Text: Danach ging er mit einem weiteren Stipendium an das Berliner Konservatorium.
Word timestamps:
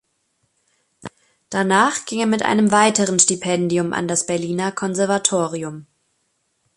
Danach 1.51 2.05
ging 2.05 2.21
er 2.21 2.25
mit 2.25 2.41
einem 2.41 2.71
weiteren 2.71 3.19
Stipendium 3.19 3.93
an 3.93 4.07
das 4.07 4.25
Berliner 4.25 4.71
Konservatorium. 4.71 5.85